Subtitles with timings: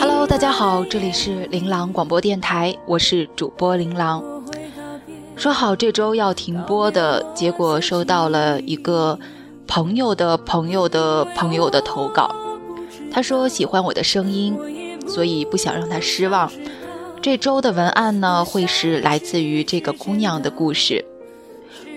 [0.00, 4.22] Hello，大家好，这里是琳琅广播电台，我是主播琳琅。
[5.36, 9.18] 说好这周要停播的，结果收到了一个
[9.68, 12.34] 朋友的朋友的朋友的投稿。
[13.12, 14.58] 他说喜欢我的声音，
[15.06, 16.50] 所以不想让他失望。
[17.22, 21.04] 这周的文案呢，会是来自于这个姑娘的故事。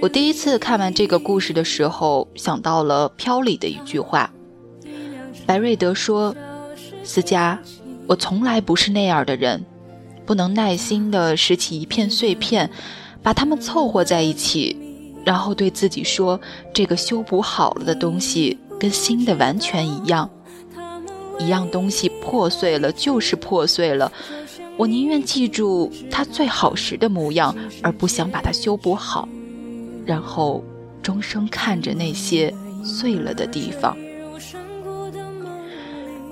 [0.02, 4.32] 我第一次看完这个故事的时候，想到了《飘》里的一句话。
[5.46, 6.36] 白瑞德说
[7.10, 7.60] ：“思佳，
[8.06, 9.66] 我从来不是那样的人，
[10.28, 12.70] 不能耐心地拾起一片碎片，
[13.24, 14.78] 把它们凑合在一起，
[15.26, 16.40] 然后对自己说，
[16.72, 20.30] 这个修补好了的东西跟新的完全一样。
[21.40, 24.12] 一样东西破碎了就是破碎了，
[24.78, 29.28] 我宁愿记住它最好时的模样，而不想把它修补好，
[30.06, 30.64] 然后
[31.02, 33.98] 终生看着那些碎了的地方。”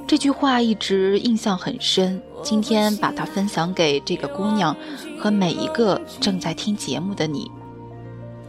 [0.08, 4.74] 这句话一直印象很深，今天把它分享给这个姑娘
[5.20, 7.52] 和每一个正在听节目的你。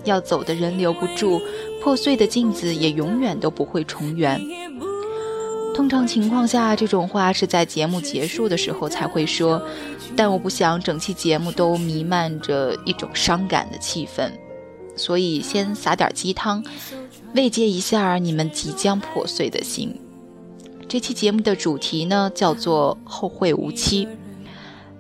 [0.05, 1.43] 要走的人留不住，
[1.83, 4.41] 破碎的镜子也永远都不会重圆。
[5.75, 9.61] 通常情况下，这种话是在节目结束的时候才会说，
[10.15, 14.31] 但我不想整期节目都弥漫着一种伤感的气氛，
[14.95, 16.65] 所以先撒点鸡汤，
[17.35, 19.93] 慰藉一下你们即将破碎的心。
[20.89, 24.09] 这期节目的主题呢，叫做“后会无期”。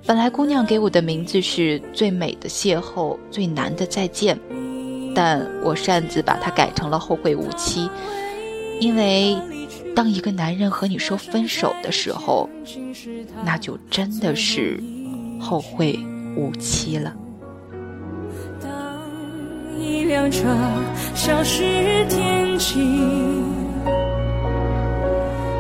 [0.07, 4.39] 本来姑娘给我的名字是最美的邂逅，最难的再见，
[5.15, 7.89] 但我擅自把它改成了“后会无期”，
[8.81, 9.35] 因为
[9.97, 12.49] 当一个男人和你说分手的时候，
[13.43, 14.79] 那就真的是
[15.41, 15.99] 后会
[16.37, 17.17] 无期了。
[18.61, 19.01] 当
[19.81, 20.45] 一辆车
[21.15, 22.77] 消失天际。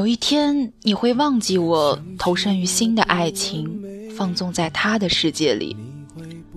[0.00, 3.68] 有一天，你会忘记我，投身于新的爱情，
[4.16, 5.76] 放纵在他的世界里。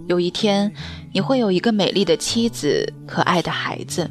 [0.08, 0.74] 有一天，
[1.12, 4.10] 你会有一个美丽的妻子，可爱的孩子。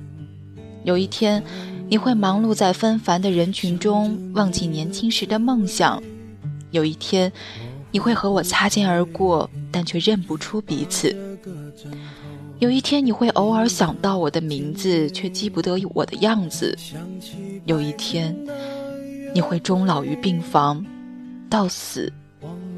[0.84, 1.42] 有一天，
[1.88, 6.02] 你会忙碌在纷繁的人群中，忘记年轻时的梦想。
[6.70, 7.32] 有一天，
[7.90, 11.16] 你会和我擦肩而过，但却认不出彼此。
[12.58, 16.76] 有一天，你会偶尔想到我的名字，却记不得我的样子。
[17.64, 18.36] 有一天，
[19.34, 20.84] 你会终老于病房，
[21.48, 22.12] 到死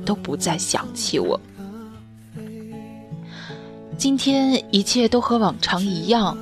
[0.05, 1.41] 都不再想起我。
[3.97, 6.37] 今天一切都和往常一样，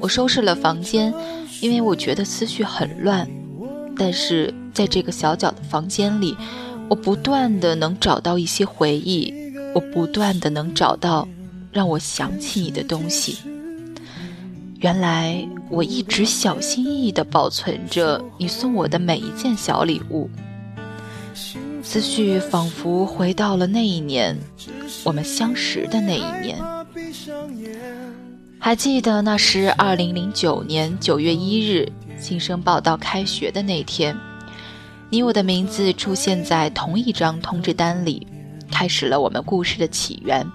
[0.00, 1.12] 我收拾了房间，
[1.60, 3.28] 因为我觉得思绪很乱。
[3.96, 6.36] 但是在这个小小的房间里，
[6.88, 9.32] 我不断的能找到一些回忆，
[9.74, 11.26] 我不断的能找到
[11.72, 13.38] 让我想起你的东西。
[14.80, 20.28] 原来我一直小心翼翼地保存着你送我的每一件小礼物，
[21.82, 24.36] 思绪仿佛回到了那一年，
[25.02, 26.58] 我们相识的那一年。
[28.58, 34.14] 还记得那是二零零九年九月一日，新生报到开学的那天，
[35.08, 38.26] 你我的名字出现在同一张通知单里，
[38.70, 40.46] 开始了我们故事的起源。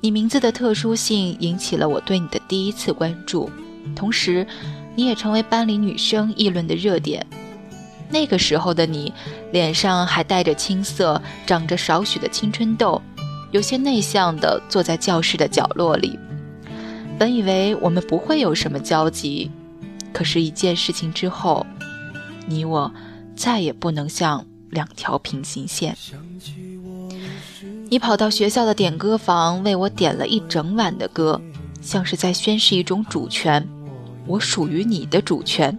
[0.00, 3.50] 你名字的特殊性引起了我对你的第一次关注，
[3.96, 4.46] 同时，
[4.94, 7.26] 你也成为班里女生议论的热点。
[8.08, 9.12] 那个时候的你，
[9.52, 13.02] 脸上还带着青涩，长着少许的青春痘，
[13.50, 16.18] 有些内向的坐在教室的角落里。
[17.18, 19.50] 本以为我们不会有什么交集，
[20.12, 21.66] 可是，一件事情之后，
[22.46, 22.90] 你我
[23.34, 25.96] 再也不能像两条平行线。
[27.90, 31.40] 你跑到学校的点歌房，为我点了一整晚的歌，
[31.80, 33.66] 像是在宣示一种主权，
[34.26, 35.76] 我属于你的主权。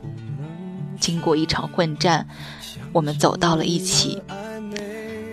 [0.99, 2.27] 经过一场混战，
[2.91, 4.19] 我们走到了一起。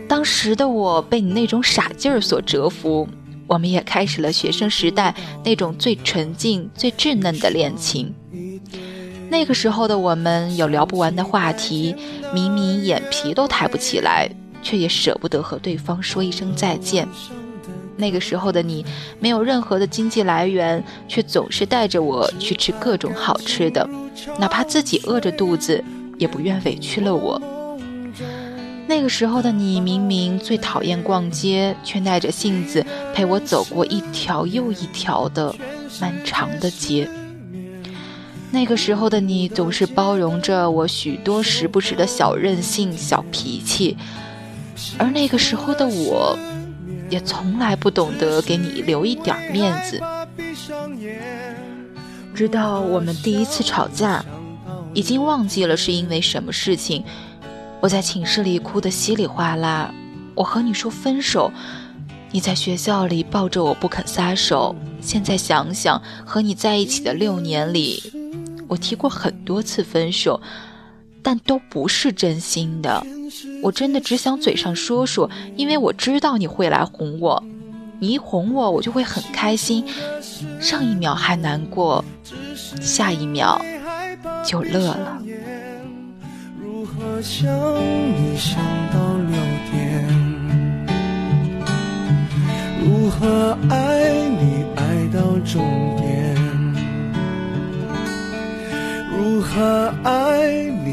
[0.06, 3.08] 当时的我被你那种傻劲儿所折服，
[3.46, 8.14] 我们也开始了学生时代那种最纯净、最稚嫩的恋情。
[9.30, 11.96] 那个时候的我们有聊不完的话题，
[12.34, 14.30] 明明眼皮都抬不起来。
[14.66, 17.06] 却也舍不得和对方说一声再见。
[17.96, 18.84] 那个时候的你，
[19.20, 23.88] 没有任何的经济来源，却总是带着我去吃各种好吃的，
[24.40, 25.82] 哪怕自己饿着肚子，
[26.18, 27.40] 也不愿委屈了我。
[28.88, 32.84] 那个时候的你，明明最讨厌逛街，却耐着性子
[33.14, 35.54] 陪我走过一条又一条的
[36.00, 37.08] 漫长的街。
[38.50, 43.96] 那个时候的你，总是包容着我许多时不时的小任性、小脾气。
[44.98, 46.38] 而那个时候的我，
[47.08, 50.00] 也从来不懂得给你留一点面子。
[52.34, 54.24] 直到我们第一次吵架，
[54.92, 57.04] 已经忘记了是因为什么事情。
[57.80, 59.92] 我在寝室里哭得稀里哗啦，
[60.34, 61.50] 我和你说分手，
[62.30, 64.74] 你在学校里抱着我不肯撒手。
[65.00, 68.02] 现在想想，和你在一起的六年里，
[68.66, 70.40] 我提过很多次分手。
[71.26, 73.04] 但都不是真心的，
[73.60, 77.42] 我真的只想嘴上说说，因为我知道你会来哄我，
[77.98, 79.84] 你一哄我，我就会很开心，
[80.60, 82.04] 上一秒还难过，
[82.80, 83.60] 下一秒
[84.44, 85.20] 就乐了。
[86.62, 88.60] 如何想你想
[88.92, 89.36] 到六
[89.72, 90.06] 点？
[92.84, 95.60] 如何爱你爱到终
[95.96, 96.06] 点？
[99.18, 100.52] 如何爱
[100.84, 100.85] 你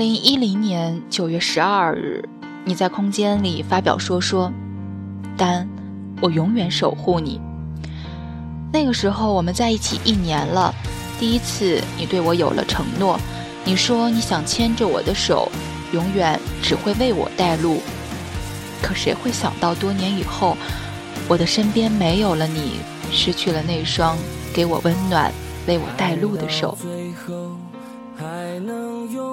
[0.00, 2.26] 零一零年九月十二日，
[2.64, 4.50] 你在空间里发表说说。
[5.36, 5.68] 丹，
[6.22, 7.38] 我永远守护你。
[8.72, 10.74] 那个时候我们在一起一年了，
[11.18, 13.20] 第一次你对我有了承诺，
[13.62, 15.52] 你说你想牵着我的手，
[15.92, 17.82] 永远只会为我带路。
[18.80, 20.56] 可谁会想到多年以后，
[21.28, 22.76] 我的身边没有了你，
[23.12, 24.16] 失去了那双
[24.54, 25.30] 给我温暖、
[25.66, 26.78] 为我带路的手。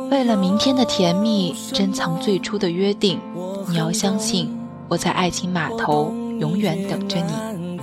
[0.09, 3.19] 为了明天的甜蜜，珍藏最初的约定，
[3.69, 4.49] 你要相信。
[4.87, 7.79] 我在爱情码头永远等着你。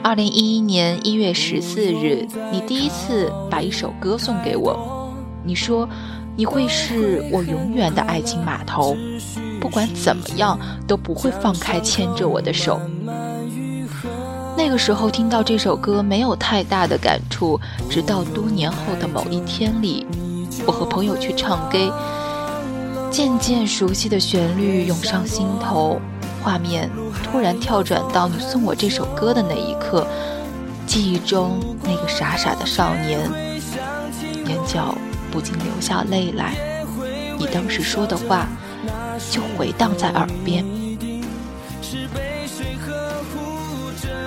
[0.00, 5.12] 二零一一年一月十四日，你第一次把一首歌送给我，
[5.42, 5.88] 你说
[6.36, 8.96] 你会是我永远的爱情码头，
[9.60, 12.80] 不管怎么样都不会放开牵着我的手。
[14.56, 17.60] 那个时候听到这首歌没有太大的感触，
[17.90, 20.06] 直到多年后的某一天里，
[20.66, 21.90] 我和朋友去唱 K。
[23.10, 26.00] 渐渐熟悉的旋律涌上心头，
[26.42, 26.90] 画面
[27.22, 30.04] 突然跳转到你送我这首歌的那一刻，
[30.84, 33.20] 记忆中那个傻傻的少年，
[34.46, 34.96] 眼角
[35.30, 36.54] 不禁流下泪来。
[37.38, 38.48] 你当时说的话，
[39.30, 40.64] 就回荡在耳边。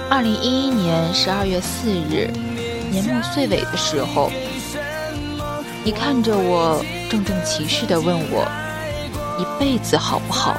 [0.09, 2.31] 二零一一年十二月四日，
[2.89, 4.31] 年末岁尾的时候，
[5.87, 8.45] 你看着我，郑重其事地问我。
[9.39, 10.53] 一辈子好不好？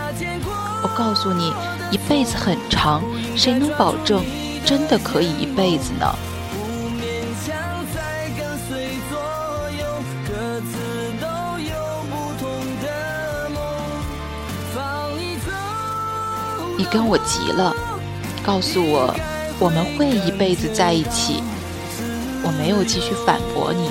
[0.83, 1.53] 我告诉你，
[1.91, 3.03] 一辈子很长，
[3.37, 4.25] 谁能保证
[4.65, 6.15] 真的可以一辈子呢？
[16.79, 17.77] 你跟我急了，
[18.43, 19.15] 告诉我
[19.61, 21.43] 我们会一辈子在一起。
[22.43, 23.91] 我没有继续反驳你。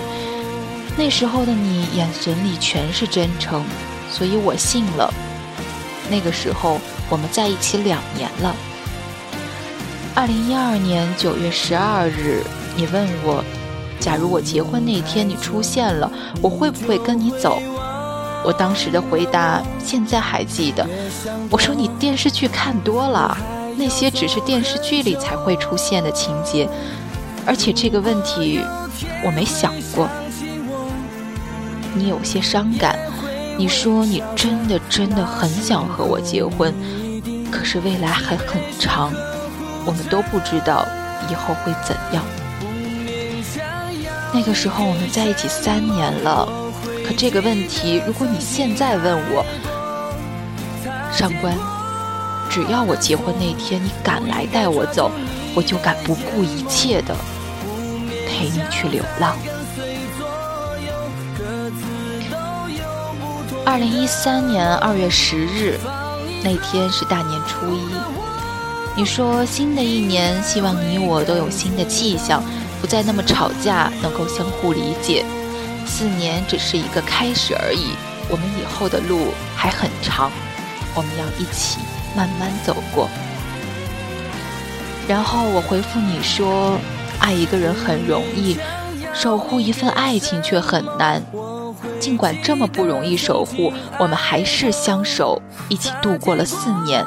[0.97, 3.63] 那时候的你眼神里全是真诚。
[4.09, 5.13] 所以我信了。
[6.09, 8.55] 那个时候，我们在一起两年了。
[10.15, 12.41] 二零一二年九月十二日，
[12.75, 13.43] 你问我，
[13.99, 16.09] 假如我结婚那天你出现了，
[16.41, 17.61] 我会不会跟你走？
[18.43, 20.87] 我当时的回答现在还记得，
[21.49, 23.37] 我说你电视剧看多了，
[23.75, 26.67] 那些只是电视剧里才会出现的情节，
[27.45, 28.61] 而且这个问题
[29.25, 30.07] 我没想过。
[31.97, 32.97] 你有些伤感，
[33.57, 36.73] 你说你真的真的很想和我结婚，
[37.51, 39.11] 可是未来还很长，
[39.85, 40.85] 我们都不知道
[41.29, 42.23] 以后会怎样。
[44.33, 46.47] 那个时候我们在一起三年了，
[47.05, 49.45] 可这个问题，如果你现在问我，
[51.11, 51.55] 上官，
[52.49, 55.09] 只要我结婚那天你敢来带我走，
[55.55, 57.15] 我就敢不顾一切的
[58.27, 59.35] 陪你去流浪。
[63.67, 65.77] 二零一三年二月十日，
[66.41, 67.81] 那天是大年初一，
[68.95, 72.41] 你说新的一年，希望你我都有新的气象。
[72.79, 75.25] 不再那么吵架，能够相互理解。
[75.85, 77.89] 四年只是一个开始而已，
[78.29, 80.31] 我们以后的路还很长，
[80.95, 81.79] 我们要一起
[82.15, 83.09] 慢慢走过。
[85.09, 86.79] 然后我回复你说
[87.19, 88.57] ：“爱一个人很容易，
[89.13, 91.21] 守护一份爱情却很难。
[91.99, 97.05] 尽管这么不容易守护，我们还是相守，一起度过了四年。”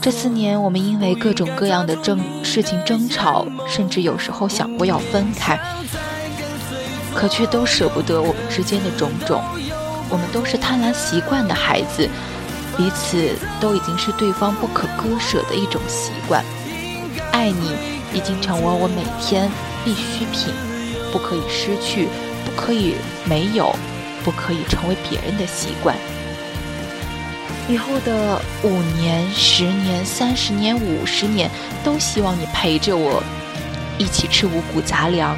[0.00, 5.58] 这四年，我们因为各种各样的争事情争吵，甚至有时候想过要分开，
[7.14, 9.42] 可却都舍不得我们之间的种种。
[10.08, 12.08] 我们都是贪婪习惯的孩子，
[12.76, 16.44] 彼此都已经是对方不可割舍的一种习惯。
[17.32, 17.72] 爱你
[18.14, 19.50] 已经成为我每天
[19.84, 20.54] 必需品，
[21.12, 22.08] 不可以失去，
[22.48, 22.94] 不可以
[23.28, 23.74] 没有，
[24.24, 25.94] 不可以成为别人的习惯。
[27.68, 31.50] 以后的五年、十年、三十年、五十年，
[31.84, 33.22] 都希望你陪着我，
[33.98, 35.36] 一起吃五谷杂粮，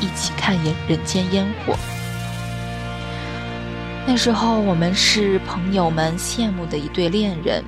[0.00, 1.76] 一起看烟人间烟火。
[4.04, 7.62] 那时候我们是朋友们羡慕的一对恋人，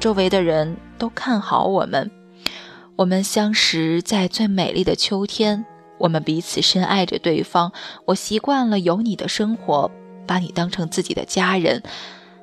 [0.00, 2.10] 周围的人都看好我们。
[2.96, 5.66] 我们相识在最美丽的秋天，
[6.02, 7.72] 我们彼此深爱着对方。
[8.06, 9.88] 我习惯了有你的生活，
[10.26, 11.80] 把你当成自己的家人。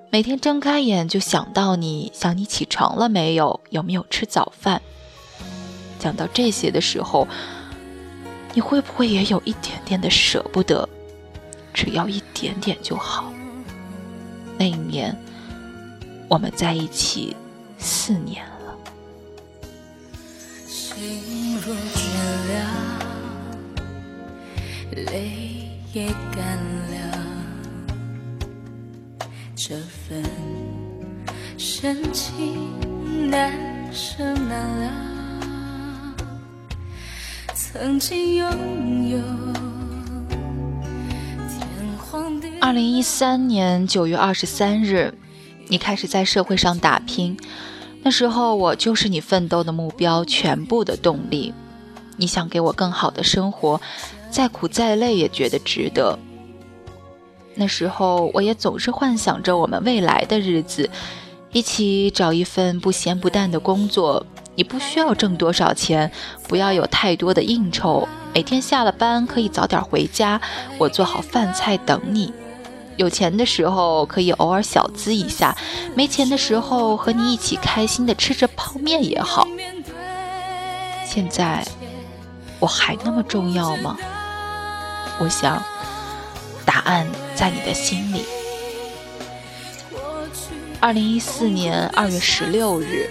[0.10, 4.82] 每天睁开眼就想到你，想你起床了没有，有没有吃早饭。
[6.00, 7.28] 讲到这些的时候，
[8.54, 10.88] 你会不会也有一点点的舍不得？
[11.74, 13.34] 只要一点点就好。
[14.58, 15.14] 那一年，
[16.30, 17.36] 我们在一起
[17.78, 18.78] 四年了。
[20.66, 22.00] 心若倦
[22.54, 22.99] 了，
[24.96, 26.06] 泪也
[26.36, 26.58] 干
[26.92, 27.20] 了。
[29.56, 30.24] 这份
[31.58, 33.54] 深情难
[33.94, 36.16] 舍难了，
[37.54, 39.20] 曾经拥有。
[42.62, 45.14] 二零一三年九月二十三日，
[45.68, 47.38] 你开始在社会上打拼，
[48.04, 51.54] 那时候我就是你奋斗的目标，全部的动力。
[52.18, 53.80] 你想给我更好的生活，
[54.40, 56.18] 再苦再累也觉得值得。
[57.56, 60.90] 那时候，我也总是幻想着我们未来的日子，
[61.52, 64.26] 一起找一份不咸不淡的工作。
[64.56, 66.10] 你不需要挣多少钱，
[66.48, 70.40] 不要有太多的应酬，每天下了班可以早点回家，
[70.78, 72.34] 我做好饭菜等你。
[72.96, 75.54] 有钱的时候可以偶尔小资一下，
[75.96, 79.46] 没钱的时候和你一起开心的吃着泡面也好。
[81.06, 81.68] 现在，
[82.58, 83.98] 我还那么重要吗？
[85.20, 85.62] 我想。
[86.66, 88.24] 答案在你的心里。
[90.80, 93.10] 二零一四年二月十六日，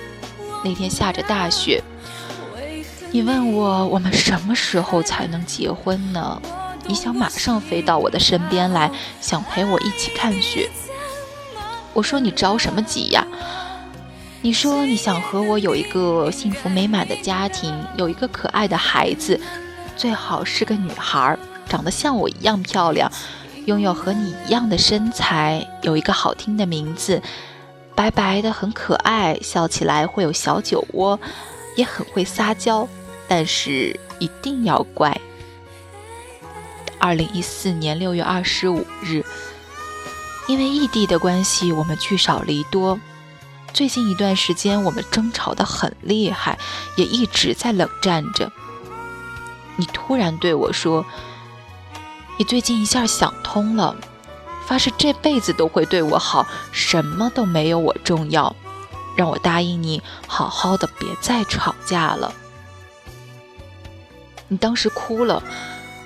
[0.64, 1.82] 那天下着大雪。
[3.10, 6.40] 你问我我们什么时候才能结婚呢？
[6.86, 8.88] 你想马上飞到我的身边来，
[9.20, 10.70] 想陪我一起看雪。
[11.92, 13.26] 我说你着什么急呀？
[14.40, 19.40] 你说你想和我有一个幸福美满的家庭，有一个可爱的孩子，
[19.96, 21.38] 最好是个女孩儿，
[21.68, 23.12] 长得像我一样漂亮。
[23.66, 27.20] 拥有和你一样的身材，有一个好听的名字，
[27.94, 31.20] 白白的很可爱，笑起来会有小酒窝，
[31.76, 32.88] 也很会撒娇，
[33.28, 35.14] 但是一定要乖。
[36.98, 39.22] 二零一四年六月二十五日，
[40.46, 42.98] 因为异地的关系，我们聚少离多。
[43.74, 46.58] 最近一段时间，我们争吵得很厉害，
[46.96, 48.50] 也一直在冷战着。
[49.76, 51.04] 你突然对我说。
[52.38, 53.96] 你最近一下想通了，
[54.64, 58.54] 发誓这辈子都会对我好，什么都没有我重要，
[59.16, 62.32] 让我答应你，好好的，别再吵架了。
[64.46, 65.42] 你当时哭了，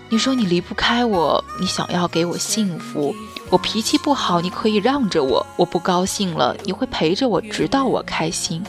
[0.08, 3.14] 你说你离不开我，你想要给我幸福，
[3.50, 8.64] 我脾气不好，你可以让着我；我不高兴了，你会陪着我，直到我开心。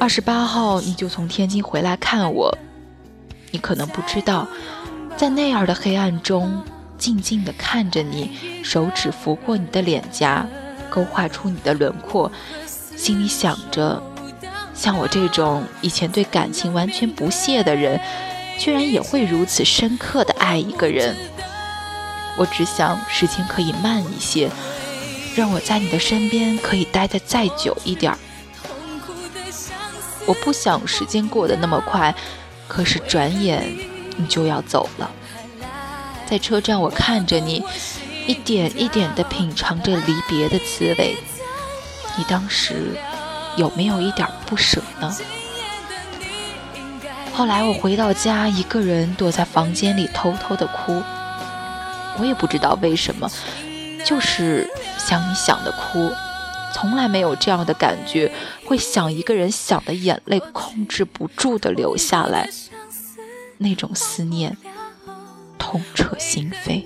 [0.00, 2.56] 二十八号，你就从天津回来看我。
[3.50, 4.46] 你可能不知道，
[5.18, 6.62] 在那样的黑暗中，
[6.96, 10.46] 静静地看着你，手指拂过你的脸颊，
[10.88, 12.30] 勾画出你的轮廓，
[12.96, 14.00] 心里想着：
[14.72, 18.00] 像我这种以前对感情完全不屑的人，
[18.60, 21.16] 居然也会如此深刻地爱一个人。
[22.36, 24.48] 我只想时间可以慢一些，
[25.34, 28.18] 让我在你的身边可以待得再久一点儿。
[30.26, 32.14] 我不想时间过得那么快，
[32.68, 33.64] 可是转眼
[34.18, 35.10] 你就要走了。
[36.26, 37.64] 在车站，我看着你，
[38.26, 41.16] 一点一点地品尝着离别的滋味。
[42.18, 42.94] 你当时
[43.56, 45.16] 有没有一点不舍呢？
[47.32, 51.02] 后来我回到家，一个人躲在房间里偷偷地哭。
[52.18, 53.30] 我也不知道为什么，
[54.04, 56.12] 就是想你想的哭。
[56.74, 58.30] 从来没有这样的感觉，
[58.66, 62.50] 会想一个人想的眼泪控制不住的流下来，
[63.58, 64.56] 那种思念
[65.58, 66.84] 痛彻心扉。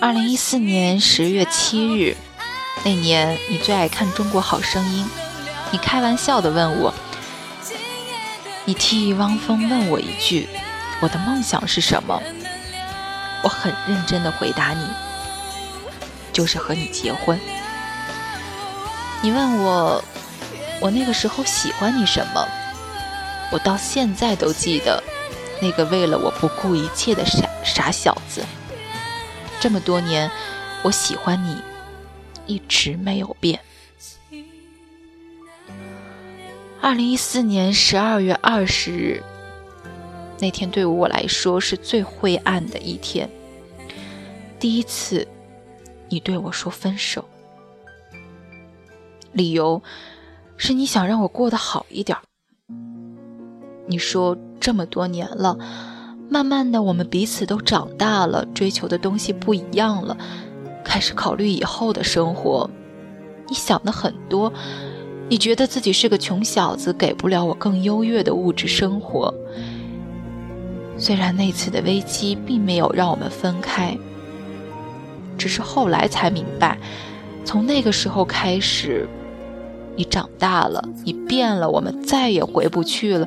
[0.00, 2.16] 二零一四年十月七日，
[2.84, 5.04] 那年你最爱看《中国好声音》，
[5.70, 6.94] 你开玩笑的问我，
[8.64, 10.48] 你替汪峰问我一句，
[11.00, 12.20] 我的梦想是什么？
[13.44, 14.86] 我很认真的回答你。
[16.32, 17.38] 就是和你结婚。
[19.20, 20.02] 你问我，
[20.80, 22.48] 我那个时候喜欢你什么？
[23.52, 25.00] 我到现在都记得，
[25.60, 28.42] 那个为了我不顾一切的傻傻小子。
[29.60, 30.30] 这么多年，
[30.82, 31.56] 我喜欢你，
[32.46, 33.60] 一直没有变。
[36.80, 39.22] 二零一四年十二月二十日，
[40.40, 43.30] 那天对我来说是最灰暗的一天。
[44.58, 45.28] 第一次。
[46.08, 47.26] 你对我说分手，
[49.32, 49.82] 理由
[50.58, 52.18] 是你想让我过得好一点。
[53.86, 55.58] 你说这么多年了，
[56.28, 60.16] 慢慢的我们彼此都长大了，追求的东西不一样了，
[60.84, 62.70] 开始考虑以后的生活。
[63.48, 64.52] 你想的很多，
[65.28, 69.34] 你觉得自己是个穷小子，给不了我更优越的物质生活。
[70.96, 73.96] 虽然那次的危机并没有让我们分开。
[75.36, 76.78] 只是后来才明白，
[77.44, 79.08] 从那个时候开始，
[79.96, 83.26] 你长大了，你变了，我们再也回不去了。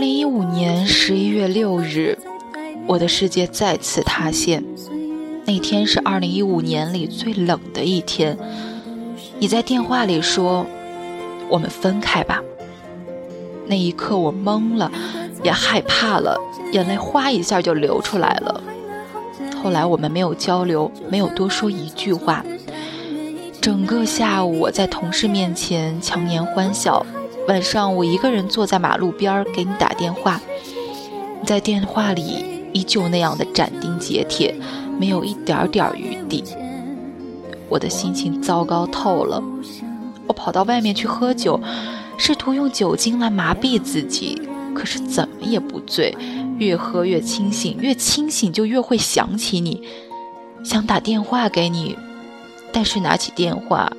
[0.00, 2.16] 零一五年十一月六日，
[2.86, 4.64] 我的世界再次塌陷。
[5.44, 8.38] 那天是二零一五年里最冷的一天。
[9.38, 10.64] 你在电话里说
[11.50, 12.42] ：“我们分开吧。”
[13.68, 14.90] 那一刻我懵了，
[15.44, 16.34] 也害怕了，
[16.72, 18.58] 眼泪哗一下就流出来了。
[19.62, 22.42] 后来我们没有交流，没有多说一句话。
[23.60, 27.04] 整个下午，我在同事面前强颜欢笑。
[27.48, 30.40] 晚上，我一个人坐在马路边儿给你打电话，
[31.44, 34.54] 在电话里依旧那样的斩钉截铁，
[34.98, 36.44] 没有一点点余地。
[37.68, 39.42] 我的心情糟糕透了，
[40.26, 41.60] 我跑到外面去喝酒，
[42.16, 44.40] 试图用酒精来麻痹自己，
[44.74, 46.16] 可是怎么也不醉，
[46.58, 49.82] 越喝越清醒，越清醒就越会想起你，
[50.62, 51.96] 想打电话给你。
[52.72, 53.90] 但是拿起电话，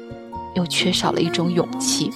[0.53, 2.09] 又缺少了一种勇气。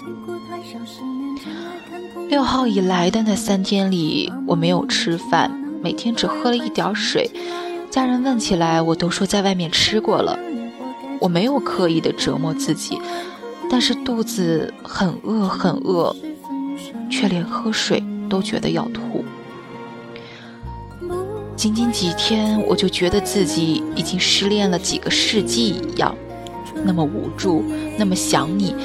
[2.27, 7.29] 六号以来的那三天里，我没有吃饭，每天只喝了一点水。
[7.91, 10.38] 家人问起来，我都说在外面吃过了。
[11.21, 12.99] 我没有刻意的折磨自己，
[13.69, 16.15] 但是肚子很饿很饿，
[17.09, 19.23] 却连喝水都觉得要吐。
[21.55, 26.15] 仅仅几天，我就觉得自己已经失恋了几个世纪一样。
[26.83, 27.63] 那么无助，
[27.97, 28.75] 那么想你。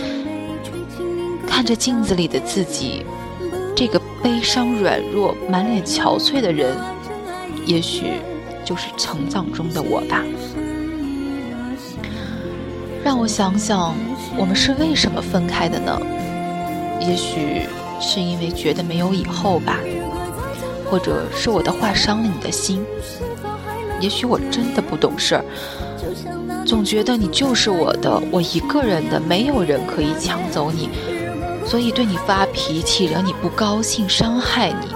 [1.47, 3.03] 看着镜子里的自己，
[3.81, 6.77] 这个悲伤、软弱、满脸憔悴的人，
[7.65, 8.21] 也许
[8.63, 10.23] 就是成长中的我吧。
[13.03, 13.95] 让我想想，
[14.37, 15.99] 我们是为什么分开的呢？
[17.01, 17.63] 也许
[17.99, 19.79] 是因为觉得没有以后吧。
[20.91, 22.85] 或者是我的话伤了你的心。
[23.99, 25.45] 也许我真的不懂事儿，
[26.67, 30.91] 总觉得你就是我的，我一个人的，没有人可以抢走你，
[31.71, 34.89] 所以对你发脾气，惹你不高兴，伤害你。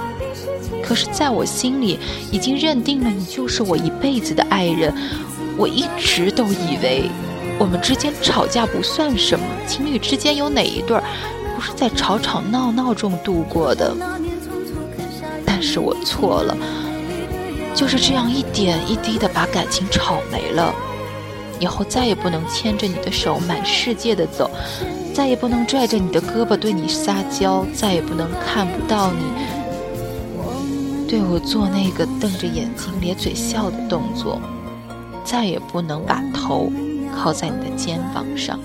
[0.82, 2.00] 可是，在我心里，
[2.32, 4.92] 已经认定了你就是我一辈子的爱人。
[5.56, 7.08] 我一直都以为，
[7.60, 11.04] 我们之间吵架不算什么，情侣之间有哪一对儿
[11.54, 13.94] 不是在吵吵闹闹中度过的？
[15.46, 16.56] 但是我错了。
[17.72, 20.74] 就是这样一点一滴的把感情吵没了，
[21.64, 24.50] 以后再也不能牵着你的手满世界的走，
[25.14, 29.24] 再也不能拽着你的胳膊对你撒娇，再也不能看不到你
[31.08, 34.38] 对我做那个瞪着眼睛咧嘴笑的动作，
[35.24, 36.70] 再也不能把头
[37.16, 38.60] 靠在你的肩膀上，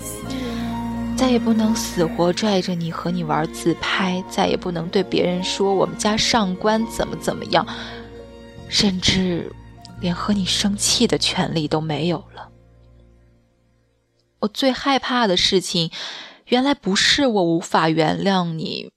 [1.16, 7.66] 再也不能死活拽着你和你玩自拍，再也不能对别人说我们家上官怎么怎么样。
[8.68, 9.50] 甚至
[10.02, 12.46] 连和你生气的权利都没有了。
[14.40, 15.90] 我最害怕的事情，
[16.46, 18.90] 原来不是我无法原谅你，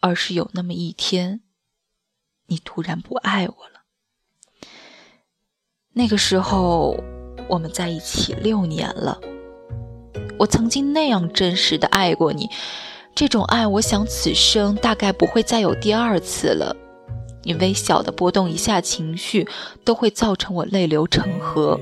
[0.00, 1.40] 而是有那么一天，
[2.46, 3.82] 你突然不爱我了。
[5.94, 6.96] 那个时候，
[7.48, 9.20] 我们在一起六年了，
[10.38, 12.48] 我曾经那样真实的爱过你，
[13.14, 16.76] 这种爱，我想此生大概不会再有第二次了。
[17.44, 19.48] 你微小的波动一下情绪，
[19.84, 21.80] 都会造成我泪流成河。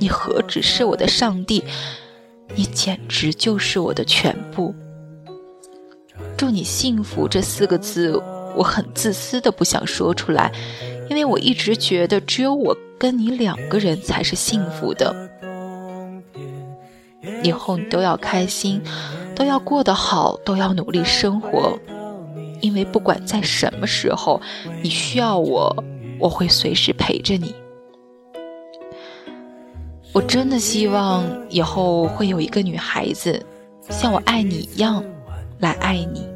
[0.00, 1.64] 你何止是我的上帝，
[2.54, 4.74] 你简直就是我的全部。
[6.36, 8.20] 祝你幸福这四个字，
[8.54, 10.52] 我很自私的不想说出来，
[11.10, 15.14] 因为我一直觉得只有我跟你两个人才是幸福的。
[17.42, 18.80] 以后你都要开心，
[19.34, 21.78] 都要过得好，都要努力生活。
[22.62, 24.40] 因为不管在什么时候，
[24.82, 25.84] 你需要我，
[26.18, 27.54] 我会随时陪着你。
[30.16, 33.38] 我真的希望以后会有一个女孩子，
[33.90, 35.04] 像我爱你一样
[35.58, 36.26] 来爱你。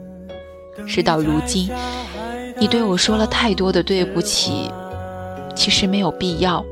[0.87, 1.71] 事到如今，
[2.59, 4.71] 你对我说了太多的对不起，
[5.57, 6.62] 其实没有必要。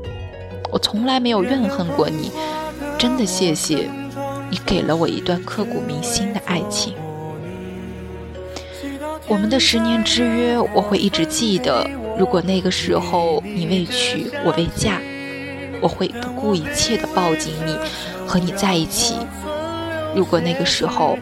[0.71, 2.31] 我从来没有怨恨过你，
[2.99, 3.89] 真的谢谢
[4.51, 6.93] 你给了我一段刻骨铭心的爱情。
[9.27, 11.89] 我们的十年之约，我会一直记得。
[12.19, 15.01] 如果那个时候你未娶，我未嫁，
[15.81, 17.75] 我会不顾一切的抱紧你，
[18.27, 19.15] 和你在一起。
[20.15, 21.17] 如果那个时候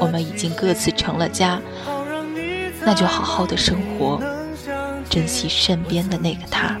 [0.00, 1.60] 我们已经各自成了家，
[2.84, 4.20] 那就好好的生活，
[5.08, 6.78] 珍惜身边的那个他。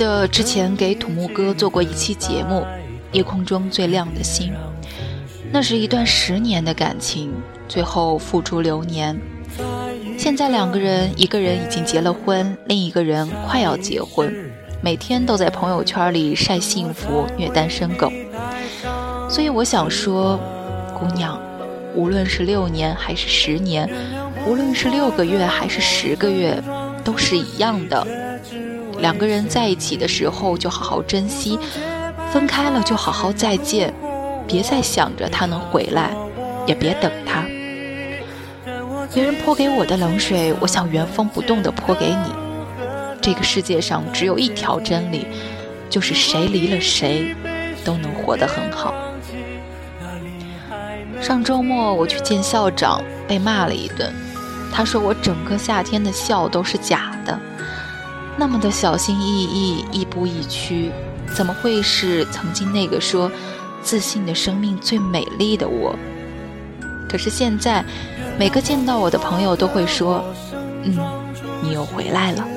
[0.00, 2.62] 得之前给土木哥做过一期节目
[3.12, 4.48] 《夜空中最亮的星》，
[5.52, 7.30] 那是一段十年的感情，
[7.68, 9.20] 最后付诸流年。
[10.16, 14.34] 现在两个人，一个人已经结了婚，另一个人快要结婚，
[14.80, 18.10] 每天都在朋友圈里晒幸福，虐单身狗。
[19.28, 20.40] 所以我想说，
[20.98, 21.38] 姑娘，
[21.94, 23.86] 无论是六年还是十年，
[24.46, 26.58] 无论是六个月还是十个月，
[27.04, 28.06] 都是一样的。
[29.00, 31.58] 两个人在一起的时候就好好珍惜，
[32.32, 33.92] 分开了就好好再见，
[34.46, 36.14] 别再想着他能回来，
[36.66, 37.44] 也别等他。
[39.12, 42.32] 别人泼给我的冷水，我想原封不动地泼给你。
[43.20, 45.26] 这个世界上只有一条真理，
[45.88, 47.34] 就是谁离了谁，
[47.84, 48.94] 都能活得很好。
[51.20, 54.12] 上周末我去见校长，被骂了一顿，
[54.72, 57.38] 他说我整个夏天的笑都是假的。
[58.40, 60.90] 那么的小心翼翼，亦步亦趋，
[61.36, 63.30] 怎么会是曾经那个说
[63.82, 65.94] 自信的生命最美丽的我？
[67.06, 67.84] 可是现在，
[68.38, 70.24] 每个见到我的朋友都会说
[70.84, 70.96] ：“嗯，
[71.62, 72.48] 你又回来了。”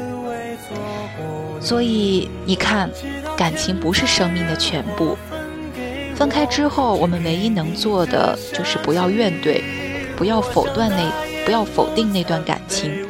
[1.59, 2.89] 所以你看，
[3.35, 5.17] 感情不是生命的全部。
[6.15, 9.61] 分开之后，我们唯一能做的就是不要怨怼，
[10.15, 11.11] 不要否断那，
[11.43, 13.05] 不要否定那段感情。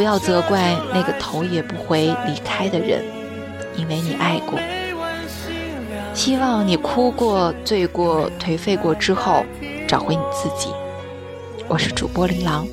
[0.00, 3.04] 不要责怪那个头也不回离开的人，
[3.76, 4.58] 因为你爱过。
[6.14, 9.44] 希望你哭过、醉过、颓废过之后，
[9.86, 10.70] 找回你自己。
[11.68, 12.66] 我是主播琳琅，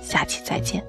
[0.00, 0.82] 下期再见。